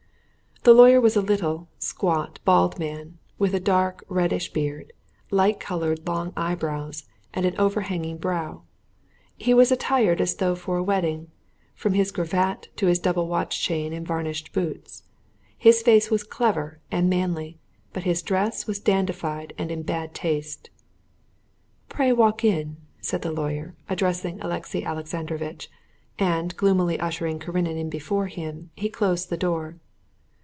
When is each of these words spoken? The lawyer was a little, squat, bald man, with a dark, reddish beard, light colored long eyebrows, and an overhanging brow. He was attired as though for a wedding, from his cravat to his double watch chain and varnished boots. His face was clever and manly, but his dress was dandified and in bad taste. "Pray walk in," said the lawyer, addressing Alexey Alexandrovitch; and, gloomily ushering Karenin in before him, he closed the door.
The 0.63 0.75
lawyer 0.75 1.01
was 1.01 1.15
a 1.15 1.23
little, 1.23 1.69
squat, 1.79 2.37
bald 2.45 2.77
man, 2.77 3.17
with 3.39 3.55
a 3.55 3.59
dark, 3.59 4.03
reddish 4.07 4.53
beard, 4.53 4.93
light 5.31 5.59
colored 5.59 6.05
long 6.07 6.33
eyebrows, 6.37 7.05
and 7.33 7.47
an 7.47 7.57
overhanging 7.57 8.17
brow. 8.19 8.61
He 9.35 9.55
was 9.55 9.71
attired 9.71 10.21
as 10.21 10.35
though 10.35 10.53
for 10.53 10.77
a 10.77 10.83
wedding, 10.83 11.31
from 11.73 11.93
his 11.93 12.11
cravat 12.11 12.69
to 12.75 12.85
his 12.85 12.99
double 12.99 13.27
watch 13.27 13.59
chain 13.59 13.91
and 13.91 14.05
varnished 14.07 14.53
boots. 14.53 15.01
His 15.57 15.81
face 15.81 16.11
was 16.11 16.23
clever 16.23 16.79
and 16.91 17.09
manly, 17.09 17.57
but 17.91 18.03
his 18.03 18.21
dress 18.21 18.67
was 18.67 18.79
dandified 18.79 19.53
and 19.57 19.71
in 19.71 19.81
bad 19.81 20.13
taste. 20.13 20.69
"Pray 21.89 22.11
walk 22.13 22.43
in," 22.43 22.77
said 23.01 23.23
the 23.23 23.31
lawyer, 23.31 23.73
addressing 23.89 24.39
Alexey 24.41 24.83
Alexandrovitch; 24.83 25.71
and, 26.19 26.55
gloomily 26.55 26.99
ushering 26.99 27.39
Karenin 27.39 27.77
in 27.79 27.89
before 27.89 28.27
him, 28.27 28.69
he 28.75 28.89
closed 28.91 29.31
the 29.31 29.37
door. 29.37 29.79